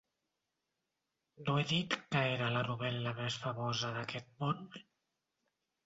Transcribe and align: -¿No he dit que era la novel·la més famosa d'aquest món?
-¿No 1.43 1.59
he 1.59 1.65
dit 1.73 1.99
que 2.15 2.25
era 2.39 2.49
la 2.57 2.65
novel·la 2.71 3.17
més 3.23 3.39
famosa 3.47 3.95
d'aquest 4.01 4.31
món? 4.45 4.69